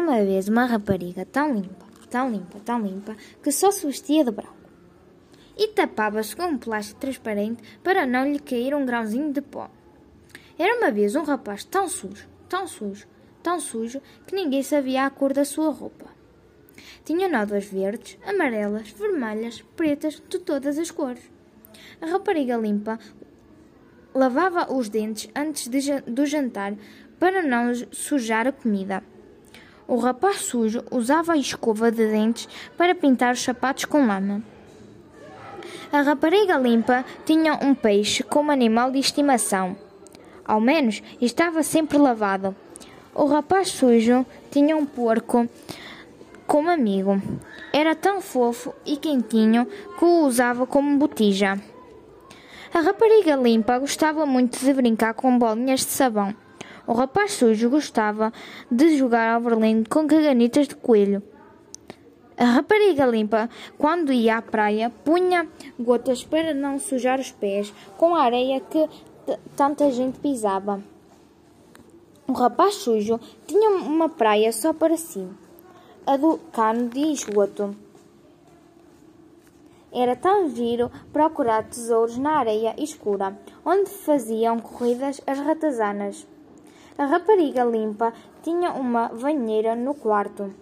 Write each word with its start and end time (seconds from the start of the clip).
uma 0.00 0.24
vez 0.24 0.48
uma 0.48 0.64
rapariga 0.64 1.24
tão 1.24 1.54
limpa, 1.54 1.86
tão 2.10 2.30
limpa, 2.30 2.58
tão 2.60 2.80
limpa, 2.80 3.16
que 3.42 3.52
só 3.52 3.70
se 3.70 3.86
vestia 3.86 4.24
de 4.24 4.30
branco. 4.30 4.54
E 5.56 5.68
tapava-se 5.68 6.34
com 6.34 6.44
um 6.44 6.58
plástico 6.58 7.00
transparente 7.00 7.62
para 7.82 8.06
não 8.06 8.30
lhe 8.30 8.38
cair 8.38 8.74
um 8.74 8.84
grãozinho 8.84 9.32
de 9.32 9.40
pó. 9.40 9.70
Era 10.58 10.78
uma 10.78 10.90
vez 10.90 11.14
um 11.14 11.22
rapaz 11.22 11.64
tão 11.64 11.88
sujo, 11.88 12.28
tão 12.48 12.66
sujo, 12.66 13.06
tão 13.42 13.60
sujo, 13.60 14.00
que 14.26 14.34
ninguém 14.34 14.62
sabia 14.62 15.06
a 15.06 15.10
cor 15.10 15.32
da 15.32 15.44
sua 15.44 15.70
roupa. 15.70 16.06
Tinha 17.04 17.28
nódoas 17.28 17.66
verdes, 17.66 18.18
amarelas, 18.26 18.90
vermelhas, 18.90 19.62
pretas, 19.76 20.22
de 20.28 20.38
todas 20.38 20.78
as 20.78 20.90
cores. 20.90 21.30
A 22.00 22.06
rapariga 22.06 22.56
limpa 22.56 22.98
lavava 24.14 24.72
os 24.72 24.88
dentes 24.88 25.30
antes 25.34 25.68
de, 25.68 26.00
do 26.02 26.26
jantar 26.26 26.74
para 27.18 27.42
não 27.42 27.72
sujar 27.92 28.46
a 28.46 28.52
comida. 28.52 29.02
O 29.90 29.96
rapaz 29.96 30.42
sujo 30.42 30.84
usava 30.88 31.32
a 31.32 31.36
escova 31.36 31.90
de 31.90 32.06
dentes 32.06 32.48
para 32.76 32.94
pintar 32.94 33.34
os 33.34 33.42
sapatos 33.42 33.86
com 33.86 34.06
lama. 34.06 34.40
A 35.90 36.02
rapariga 36.02 36.56
limpa 36.56 37.04
tinha 37.26 37.54
um 37.54 37.74
peixe 37.74 38.22
como 38.22 38.52
animal 38.52 38.92
de 38.92 39.00
estimação. 39.00 39.76
Ao 40.44 40.60
menos 40.60 41.02
estava 41.20 41.64
sempre 41.64 41.98
lavado. 41.98 42.54
O 43.12 43.24
rapaz 43.24 43.70
sujo 43.70 44.24
tinha 44.48 44.76
um 44.76 44.86
porco 44.86 45.48
como 46.46 46.70
amigo. 46.70 47.20
Era 47.72 47.96
tão 47.96 48.20
fofo 48.20 48.72
e 48.86 48.96
quentinho 48.96 49.66
que 49.98 50.04
o 50.04 50.24
usava 50.24 50.68
como 50.68 50.98
botija. 50.98 51.60
A 52.72 52.78
rapariga 52.78 53.34
limpa 53.34 53.76
gostava 53.80 54.24
muito 54.24 54.56
de 54.64 54.72
brincar 54.72 55.14
com 55.14 55.36
bolinhas 55.36 55.80
de 55.80 55.86
sabão. 55.86 56.32
O 56.86 56.92
rapaz 56.92 57.32
sujo 57.32 57.70
gostava 57.70 58.32
de 58.70 58.96
jogar 58.96 59.34
ao 59.34 59.40
berlim 59.40 59.84
com 59.84 60.06
caganitas 60.06 60.68
de 60.68 60.74
coelho. 60.74 61.22
A 62.36 62.44
rapariga 62.44 63.04
limpa, 63.04 63.50
quando 63.76 64.12
ia 64.12 64.38
à 64.38 64.42
praia, 64.42 64.90
punha 65.04 65.46
gotas 65.78 66.24
para 66.24 66.54
não 66.54 66.78
sujar 66.78 67.20
os 67.20 67.30
pés 67.30 67.72
com 67.98 68.14
a 68.14 68.22
areia 68.22 68.60
que 68.60 68.88
tanta 69.54 69.90
gente 69.90 70.18
pisava. 70.20 70.82
O 72.26 72.32
rapaz 72.32 72.76
sujo 72.76 73.20
tinha 73.46 73.70
uma 73.70 74.08
praia 74.08 74.52
só 74.52 74.72
para 74.72 74.96
si, 74.96 75.28
a 76.06 76.16
do 76.16 76.38
cano 76.52 76.88
de 76.88 77.12
esgoto. 77.12 77.76
Era 79.92 80.14
tão 80.14 80.48
giro 80.48 80.90
procurar 81.12 81.64
tesouros 81.64 82.16
na 82.16 82.38
areia 82.38 82.74
escura, 82.78 83.36
onde 83.66 83.90
faziam 83.90 84.60
corridas 84.60 85.20
as 85.26 85.38
ratazanas. 85.40 86.26
A 87.00 87.06
rapariga 87.06 87.64
limpa 87.64 88.12
tinha 88.42 88.72
uma 88.74 89.08
banheira 89.08 89.74
no 89.74 89.94
quarto. 89.94 90.52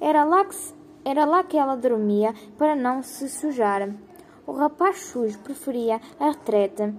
Era 0.00 0.24
lá 0.24 0.44
que, 0.44 0.56
era 1.04 1.24
lá 1.24 1.44
que 1.44 1.56
ela 1.56 1.76
dormia 1.76 2.34
para 2.58 2.74
não 2.74 3.00
se 3.00 3.28
sujar. 3.28 3.88
O 4.44 4.50
rapaz 4.50 4.98
sujo 5.04 5.38
preferia 5.38 6.00
a 6.18 6.30
retrete. 6.30 6.92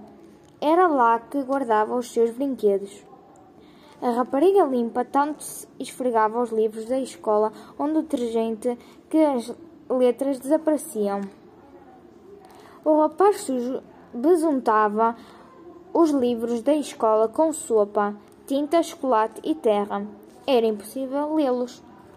Era 0.61 0.87
lá 0.87 1.19
que 1.19 1.43
guardava 1.43 1.93
os 1.93 2.09
seus 2.09 2.31
brinquedos. 2.31 3.03
A 4.01 4.11
rapariga 4.11 4.63
limpa 4.63 5.03
tanto 5.03 5.43
esfregava 5.77 6.41
os 6.41 6.49
livros 6.49 6.85
da 6.85 6.97
escola 7.01 7.51
onde 7.77 7.97
o 7.97 8.01
detergente 8.03 8.79
que 9.09 9.17
as 9.17 9.53
letras 9.89 10.39
desapareciam. 10.39 11.19
O 12.85 13.01
rapaz 13.01 13.41
sujo 13.41 13.83
besuntava 14.13 15.17
os 15.93 16.11
livros 16.11 16.61
da 16.61 16.73
escola 16.73 17.27
com 17.27 17.51
sopa 17.51 18.15
tinta, 18.49 18.81
chocolate 18.81 19.39
e 19.43 19.53
terra. 19.53 20.07
Era 20.47 20.65
impossível 20.65 21.35
lê-los. 21.35 21.83